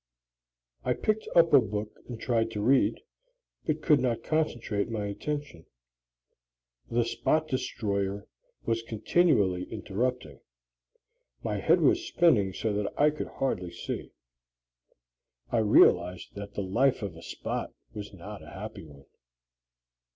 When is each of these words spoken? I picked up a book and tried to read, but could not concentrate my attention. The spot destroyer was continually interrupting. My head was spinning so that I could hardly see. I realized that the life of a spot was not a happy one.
I 0.83 0.95
picked 0.95 1.27
up 1.35 1.53
a 1.53 1.61
book 1.61 1.99
and 2.09 2.19
tried 2.19 2.49
to 2.53 2.59
read, 2.63 3.01
but 3.67 3.83
could 3.83 3.99
not 3.99 4.23
concentrate 4.23 4.89
my 4.89 5.05
attention. 5.05 5.67
The 6.89 7.05
spot 7.05 7.47
destroyer 7.47 8.25
was 8.65 8.81
continually 8.81 9.65
interrupting. 9.71 10.39
My 11.43 11.59
head 11.59 11.81
was 11.81 12.03
spinning 12.03 12.51
so 12.51 12.73
that 12.73 12.91
I 12.99 13.11
could 13.11 13.27
hardly 13.27 13.69
see. 13.69 14.11
I 15.51 15.59
realized 15.59 16.33
that 16.33 16.55
the 16.55 16.63
life 16.63 17.03
of 17.03 17.15
a 17.15 17.21
spot 17.21 17.71
was 17.93 18.11
not 18.11 18.41
a 18.41 18.49
happy 18.49 18.83
one. 18.85 19.05